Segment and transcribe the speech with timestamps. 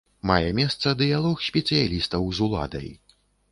[0.29, 2.93] Мае месца дыялог спецыялістаў з уладай.